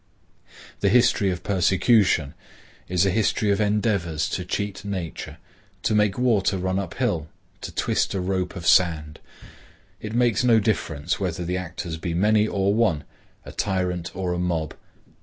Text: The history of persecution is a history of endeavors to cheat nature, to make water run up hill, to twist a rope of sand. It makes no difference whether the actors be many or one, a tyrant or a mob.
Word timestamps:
The 0.79 0.89
history 0.89 1.29
of 1.29 1.43
persecution 1.43 2.33
is 2.89 3.05
a 3.05 3.11
history 3.11 3.51
of 3.51 3.61
endeavors 3.61 4.27
to 4.29 4.43
cheat 4.43 4.83
nature, 4.83 5.37
to 5.83 5.93
make 5.93 6.17
water 6.17 6.57
run 6.57 6.79
up 6.79 6.95
hill, 6.95 7.27
to 7.61 7.71
twist 7.71 8.15
a 8.15 8.19
rope 8.19 8.55
of 8.55 8.65
sand. 8.65 9.19
It 9.99 10.15
makes 10.15 10.43
no 10.43 10.59
difference 10.59 11.19
whether 11.19 11.45
the 11.45 11.57
actors 11.57 11.97
be 11.97 12.15
many 12.15 12.47
or 12.47 12.73
one, 12.73 13.03
a 13.45 13.51
tyrant 13.51 14.09
or 14.15 14.33
a 14.33 14.39
mob. 14.39 14.73